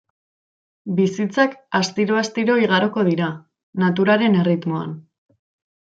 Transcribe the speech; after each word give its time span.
Bizitzak 0.99 1.53
astiro-astiro 1.81 2.57
igaroko 2.65 3.07
dira, 3.13 3.31
naturaren 3.87 4.43
erritmoan. 4.43 5.03